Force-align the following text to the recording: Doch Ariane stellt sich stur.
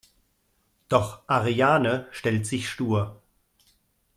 Doch 0.89 1.21
Ariane 1.27 2.07
stellt 2.09 2.47
sich 2.47 2.67
stur. 2.67 3.21